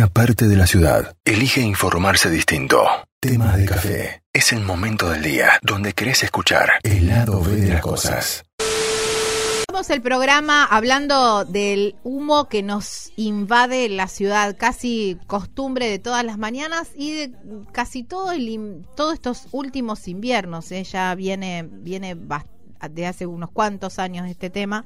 [0.00, 2.86] una parte de la ciudad elige informarse distinto.
[3.20, 4.22] Temas de café.
[4.32, 8.42] Es el momento del día donde querés escuchar el lado B de las cosas.
[9.58, 16.24] Estamos el programa hablando del humo que nos invade la ciudad, casi costumbre de todas
[16.24, 17.32] las mañanas y de
[17.70, 20.72] casi todo el, todos estos últimos inviernos.
[20.72, 20.82] ¿eh?
[20.84, 22.14] Ya viene, viene
[22.88, 24.84] de hace unos cuantos años este tema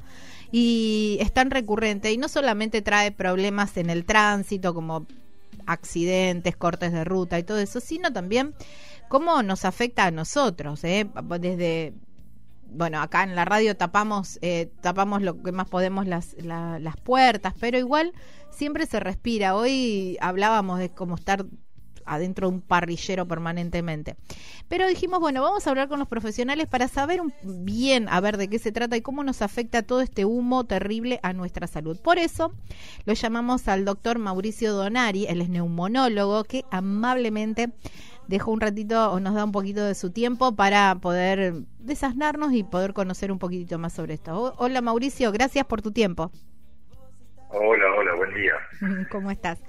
[0.51, 5.07] y es tan recurrente y no solamente trae problemas en el tránsito como
[5.67, 8.55] accidentes, cortes de ruta y todo eso, sino también
[9.09, 11.09] cómo nos afecta a nosotros, ¿eh?
[11.41, 11.95] desde
[12.75, 17.55] bueno, acá en la radio tapamos, eh, tapamos lo que más podemos las, las puertas,
[17.61, 18.13] pero igual
[18.51, 19.55] siempre se respira.
[19.55, 21.47] Hoy hablábamos de cómo estar
[22.07, 24.17] adentro de un parrillero permanentemente.
[24.69, 28.49] Pero dijimos, bueno, vamos a hablar con los profesionales para saber bien a ver de
[28.49, 31.99] qué se trata y cómo nos afecta todo este humo terrible a nuestra salud.
[32.01, 32.53] Por eso
[33.05, 37.71] lo llamamos al doctor Mauricio Donari, él es neumonólogo, que amablemente
[38.29, 42.65] dejó un ratito o nos da un poquito de su tiempo para poder desasnarnos y
[42.65, 44.55] poder conocer un poquitito más sobre esto.
[44.59, 46.31] Hola Mauricio, gracias por tu tiempo.
[47.51, 48.55] Hola, hola, buen día.
[49.11, 49.61] ¿Cómo estás?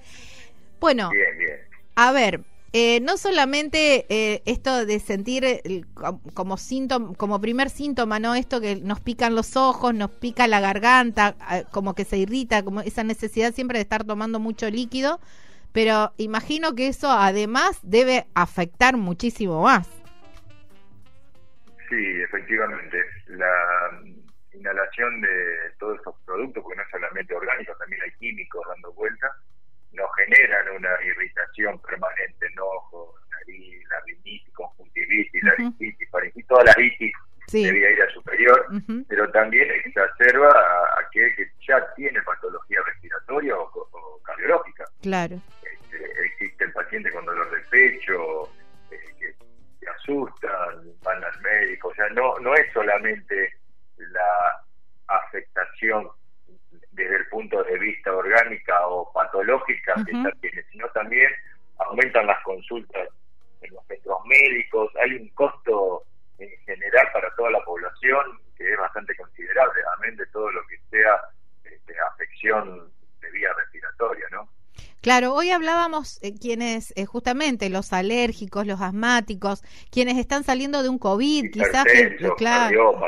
[0.80, 1.45] Bueno, bien, bien.
[1.96, 2.42] A ver,
[2.74, 5.46] eh, no solamente eh, esto de sentir
[6.34, 8.36] como síntoma, como primer síntoma, ¿no?
[8.36, 12.64] Esto que nos pican los ojos, nos pica la garganta, eh, como que se irrita,
[12.64, 15.22] como esa necesidad siempre de estar tomando mucho líquido,
[15.72, 19.88] pero imagino que eso además debe afectar muchísimo más.
[21.90, 22.98] Sí, efectivamente.
[23.28, 24.02] La
[24.52, 25.30] inhalación de
[25.80, 29.15] todos esos productos, porque no solamente orgánico, también hay químicos dando vuelta,
[39.46, 44.86] también exacerba a aquel que ya tiene patología respiratoria o, cardiológica.
[45.04, 45.36] Claro.
[45.62, 48.50] Este, existe el paciente con dolor de pecho,
[48.90, 49.36] eh, que
[49.80, 53.53] se asustan, van al médico, o sea, no, no es solamente
[53.97, 54.64] la
[55.08, 56.09] afectación
[56.94, 61.31] desde el punto de vista orgánica o patológica que ya tiene, sino también
[61.78, 63.09] aumentan las consultas
[63.62, 66.03] en los centros médicos, hay un costo
[66.40, 70.78] en general para toda la población que es bastante considerable, amén de todo lo que
[70.90, 71.19] sea
[71.63, 74.50] este, afección de vía respiratoria, ¿no?
[75.06, 79.62] Claro, hoy hablábamos eh, quienes, eh, justamente los alérgicos, los asmáticos,
[79.92, 81.86] quienes están saliendo de un COVID, quizás,
[82.40, 83.00] claro.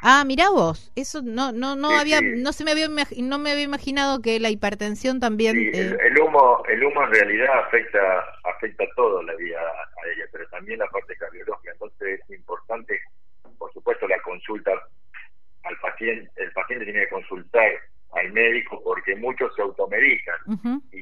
[0.00, 3.64] Ah, mira vos, eso no no no había no se me había no me había
[3.64, 9.22] imaginado que la hipertensión también eh, el, humo el humo en realidad afecta afecta todo
[9.22, 12.98] la vida a ella, pero también la parte cardiológica, entonces es importante
[13.58, 14.70] por supuesto la consulta
[15.64, 17.70] al paciente, el paciente tiene que consultar
[18.12, 20.36] al médico porque muchos se automedican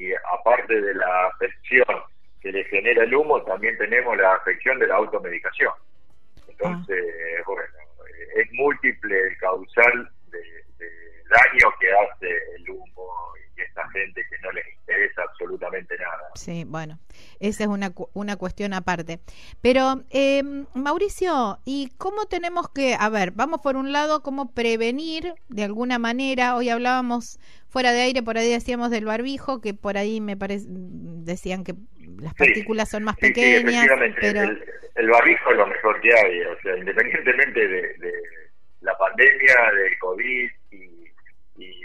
[0.09, 2.03] y aparte de la afección
[2.41, 5.73] que le genera el humo, también tenemos la afección de la automedicación.
[6.49, 7.05] Entonces,
[7.39, 7.43] ah.
[7.47, 7.63] bueno,
[8.37, 10.43] es múltiple el causal de,
[11.29, 16.28] daño que hace el humo y esta gente que no les interesa absolutamente nada.
[16.39, 17.01] Sí, bueno,
[17.41, 19.19] esa es una, una cuestión aparte.
[19.61, 25.35] Pero, eh, Mauricio, ¿y cómo tenemos que, a ver, vamos por un lado, cómo prevenir
[25.49, 26.55] de alguna manera?
[26.55, 30.67] Hoy hablábamos fuera de aire, por ahí decíamos del barbijo, que por ahí me parece,
[30.69, 31.75] decían que
[32.21, 33.89] las partículas son más pequeñas.
[34.21, 34.43] pero...
[34.43, 37.97] el, barbijo es lo mejor que hay, o sea, independientemente de,
[38.81, 40.89] la pandemia, de COVID y,
[41.57, 41.77] de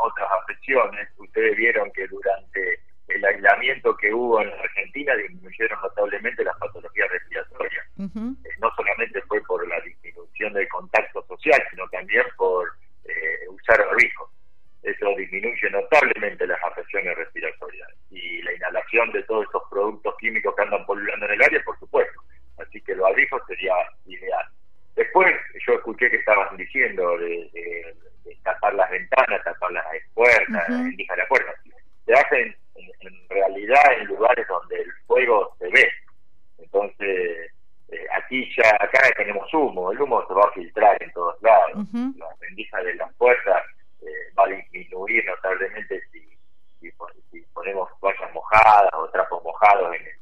[0.00, 2.78] otras afecciones, ustedes vieron que durante
[3.16, 7.86] el aislamiento que hubo en Argentina disminuyeron notablemente las patologías respiratorias.
[7.98, 12.68] Eh, no solamente fue por la disminución del contacto social, sino también por
[13.04, 14.30] eh, usar barbijo
[14.86, 20.62] eso disminuye notablemente las afecciones respiratorias y la inhalación de todos esos productos químicos que
[20.62, 22.20] andan poluando en el área, por supuesto.
[22.58, 23.74] Así que el barbijo sería
[24.06, 24.46] ideal.
[24.94, 25.34] Después,
[25.66, 27.96] yo escuché que estaban diciendo de,
[28.44, 29.84] tapar las ventanas, tapar las
[30.14, 31.52] puertas, uh la puerta.
[32.06, 35.90] Se hacen en, realidad en lugares donde el fuego se ve.
[36.58, 37.52] Entonces,
[37.88, 41.86] eh, aquí ya, acá tenemos humo, el humo se va a filtrar en todos lados.
[42.16, 43.64] Las rendijas de las puertas
[44.06, 46.20] eh, va a disminuir notablemente si,
[46.80, 49.08] si, ponemos toallas mojadas o
[49.66, 50.16] trapos mojados en,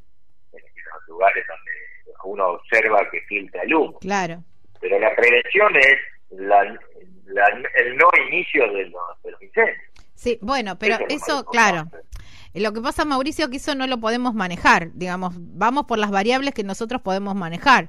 [0.53, 3.99] los lugares donde uno observa que filtra el humo.
[4.01, 4.43] Claro.
[4.81, 5.99] Pero la prevención es
[6.31, 9.79] la, el no inicio de los, incendios.
[10.15, 11.85] Sí, bueno, pero eso, claro.
[12.55, 14.93] Lo que pasa, Mauricio, que eso no lo podemos manejar.
[14.93, 17.89] Digamos, vamos por las variables que nosotros podemos manejar.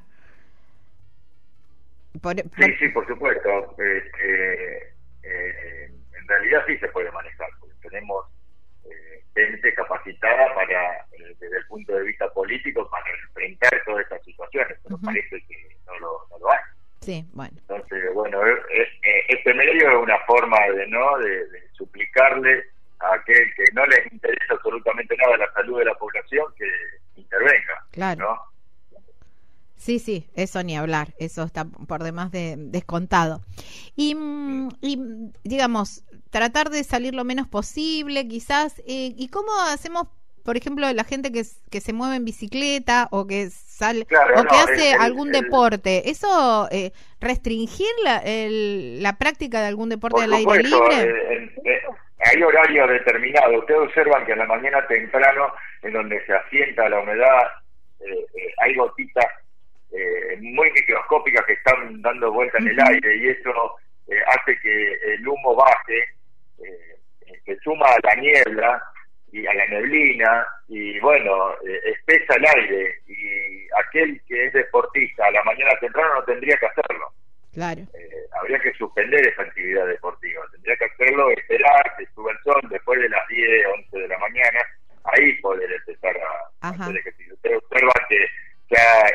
[2.14, 3.76] Sí, sí, por supuesto.
[3.78, 8.26] Este, eh, en realidad sí se puede manejar, porque tenemos
[8.86, 11.05] eh, gente capacitada para,
[11.40, 16.00] desde el punto de vista político, para enfrentar todas estas situaciones, pero parece que no
[16.00, 16.60] lo, no lo hay.
[17.02, 17.54] Sí, bueno.
[17.58, 18.40] Entonces, bueno,
[19.28, 21.18] este medio es una forma de, ¿no?
[21.20, 22.64] de, suplicarle
[23.00, 26.66] a aquel que no les interesa absolutamente nada la salud de la población que
[27.16, 27.86] intervenga.
[27.92, 28.26] Claro.
[28.26, 28.56] ¿no?
[29.76, 33.42] Sí, sí, eso ni hablar, eso está por demás de descontado.
[33.96, 34.98] Y, mm, y
[35.44, 38.80] digamos, tratar de salir lo menos posible, quizás.
[38.80, 40.08] Eh, ¿Y cómo hacemos,
[40.46, 44.56] por ejemplo, la gente que, que se mueve en bicicleta o que sale o que
[44.56, 46.10] hace algún deporte?
[46.10, 51.02] ¿Eso eh, restringir la, la práctica de algún deporte al aire libre?
[51.02, 51.82] Eh, eh,
[52.20, 53.58] hay horarios determinados.
[53.60, 55.52] Ustedes observan que en la mañana temprano,
[55.82, 57.42] en donde se asienta la humedad,
[58.60, 59.26] hay gotitas
[59.92, 63.78] eh, muy microscópicas que están dando vuelta en el aire y eso
[64.08, 66.00] eh, hace que el humo baje,
[66.60, 66.98] eh,
[67.46, 68.84] se suma a la niebla
[69.36, 75.26] y a la neblina y bueno, eh, espesa el aire y aquel que es deportista
[75.26, 77.12] a la mañana temprano no tendría que hacerlo.
[77.54, 77.82] Claro.
[78.42, 83.00] habría que suspender esa actividad deportiva, tendría que hacerlo, esperar que suba el sol después
[83.00, 84.60] de las 10, 11 de la mañana,
[85.06, 87.34] ahí poder empezar a, hacer ejercicio.
[87.34, 88.28] Usted observa que
[88.70, 89.10] ya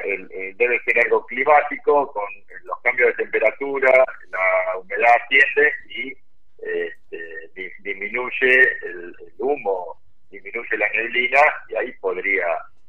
[0.57, 2.25] debe ser algo climático, con
[2.65, 6.17] los cambios de temperatura, la humedad asciende y
[6.63, 9.99] este, disminuye el, humo,
[10.31, 12.47] disminuye la neblina y ahí podría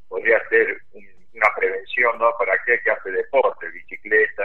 [0.10, 0.78] podría ser
[1.34, 1.48] una
[2.18, 2.32] ¿no?
[2.38, 4.44] para aquel que hace deporte, bicicleta,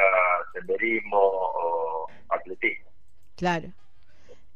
[0.52, 2.90] senderismo o atletismo.
[3.36, 3.68] Claro.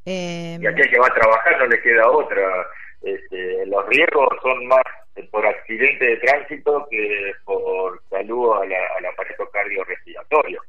[0.05, 2.67] Y aquel que va a trabajar no le queda otra.
[3.03, 4.83] Este, los riesgos son más
[5.31, 10.63] por accidente de tránsito que por salud al, al aparato cardiorrespiratorio.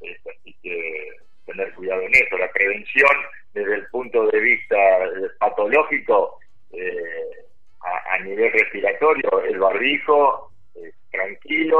[0.00, 1.10] así que
[1.46, 2.38] tener cuidado en eso.
[2.38, 3.10] La prevención
[3.54, 4.76] desde el punto de vista
[5.38, 6.38] patológico
[6.72, 7.44] eh,
[7.80, 10.50] a, nivel respiratorio, el barbijo,
[11.14, 11.78] eh, tranquilo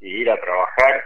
[0.00, 1.04] y ir a trabajar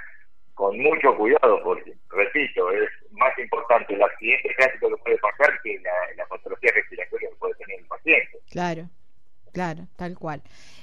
[0.54, 5.60] con mucho cuidado, porque, repito, es más importante el accidente de tránsito que puede pasar
[5.62, 8.38] que la, la patología respiratoria que puede tener el paciente.
[8.50, 8.88] Claro.
[9.52, 10.42] Claro, tal cual.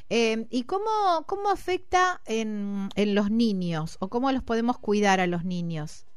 [0.09, 5.27] Eh, ¿Y cómo, cómo afecta en, en los niños o cómo los podemos cuidar a
[5.27, 6.07] los niños?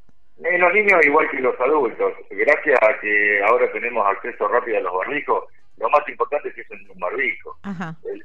[0.42, 2.14] En los niños igual que los adultos.
[2.30, 5.44] Gracias a que ahora tenemos acceso rápido a los barbijos,
[5.78, 7.58] lo más importante es que es un barbijo.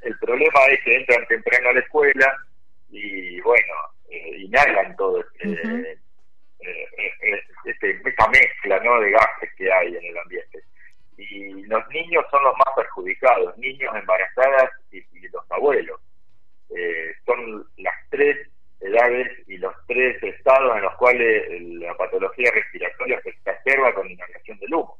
[0.02, 2.36] El, problema es que entran temprano a la escuela
[2.90, 3.74] y bueno,
[4.08, 5.98] eh, inhalan todo este,
[6.60, 9.00] eh, este, esta mezcla ¿no?
[9.00, 10.62] de gases que hay en el ambiente
[11.30, 16.00] y los niños son los más perjudicados, niños embarazadas y, los abuelos.
[16.76, 18.48] Eh, son las tres
[18.80, 24.58] edades y los tres estados en los cuales la patología respiratoria se exacerba con inhalación
[24.58, 24.98] del humo.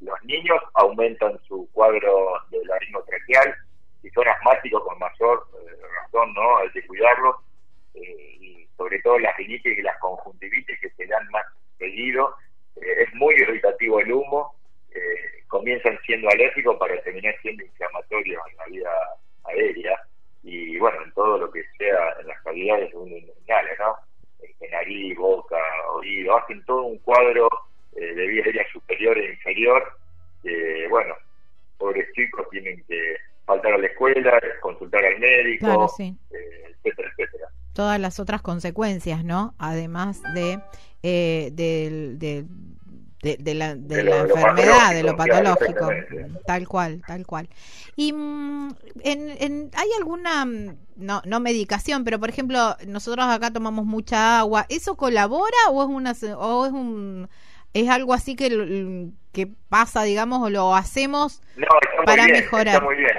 [0.00, 2.60] Los niños aumentan su cuadro de
[3.06, 3.54] traqueal
[4.02, 6.58] y son asmáticos con mayor eh, razón, ¿no?
[6.58, 7.36] Hay que cuidarlos.
[7.94, 11.44] Eh, y sobre todo las rinitis y las conjuntivitis que se dan más
[11.78, 12.36] seguido.
[12.76, 14.54] es muy irritativo el humo
[14.94, 18.90] eh, comienzan siendo alérgicos para terminar siendo inflamatorios en la vida
[19.44, 20.00] aérea
[20.42, 23.94] y bueno, en todo lo que sea en las calidades de un inhale, ¿no?
[24.60, 25.58] En nariz, boca,
[25.94, 27.48] oído, hacen todo un cuadro
[27.96, 29.82] eh, de vía aérea superior e inferior
[30.42, 31.14] que, bueno,
[31.76, 35.90] pobres chicos tienen que faltar a la escuela, consultar al médico,
[36.30, 37.48] eh, etcétera, etcétera.
[37.74, 39.54] Todas las otras consecuencias, ¿no?
[39.58, 40.60] Además de,
[41.02, 42.46] eh, del, del
[43.22, 45.90] de, la, de, la enfermedad, de lo patológico,
[46.46, 47.48] tal cual, tal cual.
[47.96, 48.68] Y mm,
[49.02, 54.66] en, hay alguna, mm, no, no medicación, pero por ejemplo, nosotros acá tomamos mucha agua,
[54.68, 57.28] ¿eso colabora o es una o es un
[57.74, 61.42] es algo así que que pasa, digamos, o lo hacemos
[62.06, 62.68] para mejorar?
[62.68, 63.16] Está muy bien.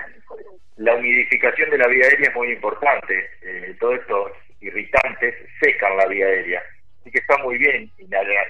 [0.78, 3.30] La humidificación de la vía aérea es muy importante.
[3.42, 6.64] Eh, todos estos irritantes secan la vía aérea
[7.12, 8.48] que está muy bien inhalar,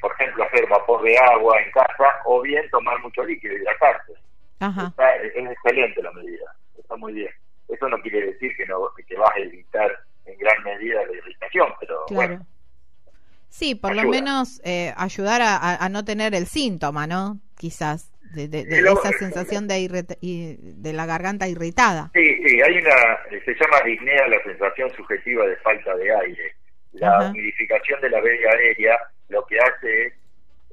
[0.00, 4.12] por ejemplo, hacer vapor de agua en casa o bien tomar mucho líquido, hidratarse.
[4.60, 4.92] Ajá.
[5.22, 7.30] es excelente la medida, está muy bien.
[7.68, 9.90] Eso no quiere decir que no que vas a evitar
[10.24, 12.46] en gran medida la irritación, pero bueno.
[13.48, 17.38] Sí, por lo menos eh, ayudar a, no tener el síntoma, ¿no?
[17.56, 22.10] Quizás, de, de, esa sensación de, de la garganta irritada.
[22.12, 26.57] Sí, sí, hay una, se llama disnea la sensación subjetiva de falta de aire
[26.92, 30.12] la humidificación de la vega aérea lo que hace es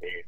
[0.02, 0.26] eh,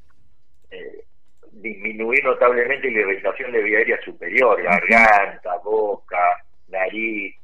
[0.71, 1.03] eh,
[1.51, 7.35] disminuir notablemente la irritación de vía aérea superior, garganta, boca, nariz,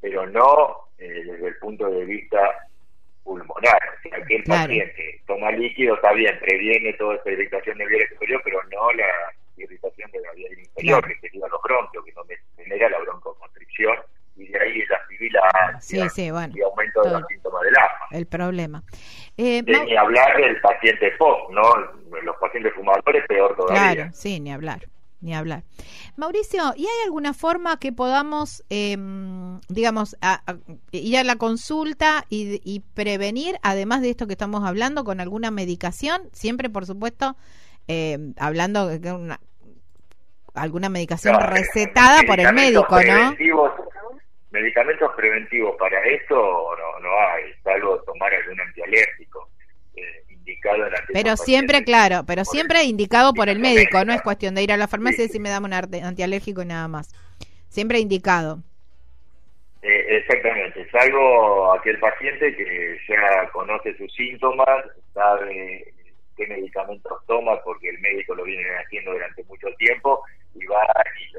[0.00, 2.38] pero no eh, desde el punto de vista
[3.24, 3.80] pulmonar.
[3.98, 7.98] O sea, que el paciente toma líquido, está bien, previene toda esa irritación de vía
[7.98, 9.06] aérea superior, pero no la
[9.56, 11.14] irritación de la vía aérea inferior, claro.
[11.20, 12.22] que sería los bronquios, que no
[12.56, 13.96] genera la broncoconstricción,
[14.36, 15.40] y de ahí la fibila
[16.54, 17.26] y aumento de la
[18.10, 18.82] el problema.
[19.36, 21.62] Eh, ni hablar del paciente POC, ¿no?
[22.22, 23.94] Los pacientes fumadores peor todavía.
[23.94, 24.80] Claro, sí, ni hablar
[25.20, 25.64] ni hablar.
[26.16, 30.16] Mauricio, ¿y hay alguna forma que podamos, em, digamos,
[30.92, 36.22] ir a la consulta y, prevenir, además de esto que estamos hablando, con alguna medicación?
[36.32, 37.36] Siempre, por supuesto,
[37.88, 39.40] em, hablando de una,
[40.54, 43.34] alguna medicación recetada por el médico, ¿no?
[44.50, 49.48] Medicamentos preventivos para esto no, no hay, salvo tomar algún antialérgico.
[49.94, 50.24] Eh,
[51.12, 54.76] pero siempre, claro, pero siempre indicado por el médico, no es cuestión de ir a
[54.76, 57.10] la farmacia y decir me dame un antialérgico y nada más.
[57.68, 58.58] Siempre indicado.
[59.82, 65.92] Eh, exactamente, salvo aquel paciente que ya conoce sus síntomas, sabe
[66.36, 70.22] qué medicamentos toma porque el médico lo viene haciendo durante mucho tiempo
[70.54, 70.86] y va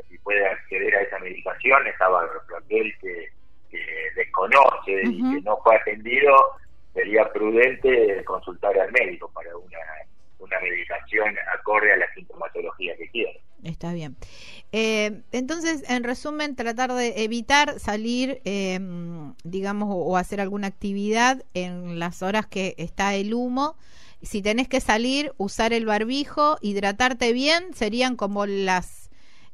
[0.09, 2.23] y, puede acceder a esa medicación, estaba
[2.57, 3.29] aquel que,
[3.71, 3.79] que
[4.15, 6.35] desconoce y que no fue atendido
[6.93, 9.77] sería prudente consultar al médico para una,
[10.39, 13.41] una medicación acorde a la sintomatología que quiere.
[13.63, 14.15] Está bien.
[14.71, 18.79] Eh, entonces, en resumen, tratar de evitar salir, eh,
[19.43, 23.75] digamos, o, hacer alguna actividad en las horas que está el humo.
[24.21, 29.09] Si tenés que salir, usar el barbijo, hidratarte bien, serían como las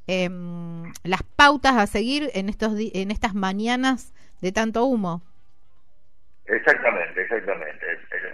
[0.08, 0.30] eh,
[1.04, 5.22] las pautas a seguir en estos en estas mañanas de tanto humo.
[6.46, 7.86] Exactamente, exactamente.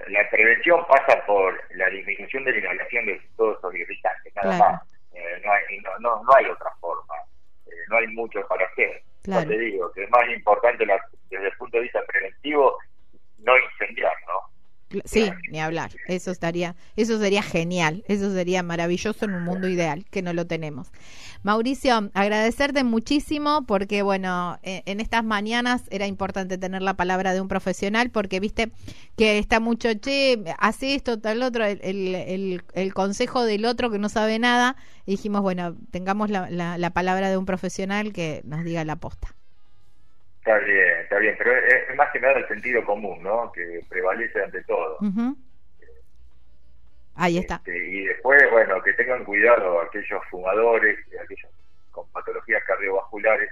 [0.10, 4.82] La prevención pasa por la disminución de la inhalación de todos esos irritantes, nada más.
[5.14, 7.16] Eh, no, hay, no, no, hay otra forma,
[7.68, 9.02] eh, no hay mucho para hacer.
[9.24, 9.48] Claro.
[9.48, 10.84] te digo que es más importante
[11.30, 12.76] desde el punto de vista preventivo
[13.38, 14.51] no incendiar, ¿no?
[15.06, 15.92] Sí, ni hablar.
[16.08, 20.48] Eso estaría, eso sería genial, eso sería maravilloso en un mundo ideal que no lo
[20.48, 20.92] tenemos.
[21.44, 27.42] Mauricio, agradecerte muchísimo porque bueno, e, en estas mañanas era importante tener la palabra de
[27.42, 28.72] un profesional porque viste
[29.18, 33.98] que está mucho che, hace esto tal otro, el, el, el, consejo del otro que
[33.98, 34.76] no sabe nada
[35.08, 38.98] y dijimos bueno, tengamos la, la, la palabra de un profesional que nos diga la
[38.98, 39.36] posta.
[40.42, 43.52] Está bien, está bien, pero es, más que nada el sentido común, ¿no?
[43.52, 44.98] Que prevalece ante todo.
[47.14, 47.58] Ahí está.
[47.58, 51.52] Este, y después, bueno, que tengan cuidado aquellos fumadores, aquellos
[51.92, 53.52] con patologías cardiovasculares,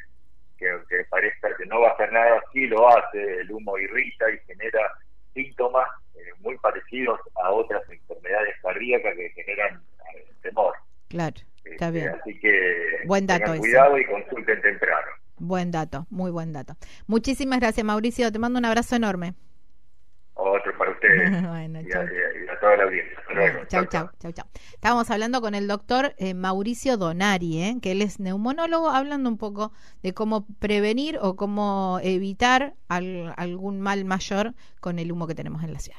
[0.57, 4.31] que, que parezca que no va a hacer nada, sí lo hace, el humo irrita
[4.31, 4.91] y genera
[5.35, 9.79] síntomas eh, muy parecidos a otras enfermedades cardíacas que generan
[10.15, 10.73] eh, temor.
[11.07, 12.09] Claro, está este, bien.
[12.19, 15.18] Así que Buen dato tengan cuidado y consulten temprano.
[15.39, 16.75] Buen dato, muy buen dato.
[17.07, 18.31] Muchísimas gracias, Mauricio.
[18.31, 19.35] Te mando un abrazo enorme.
[20.33, 21.31] Otro para ustedes.
[21.31, 23.17] y, a, toda la audiencia.
[23.67, 28.01] chau, chau, chau, chau, Estábamos hablando con el doctor eh, Mauricio Donari, eh, que él
[28.01, 34.97] es neumonólogo, hablando un poco de cómo prevenir o cómo evitar algún mal mayor con
[34.97, 35.97] el humo que tenemos en la ciudad.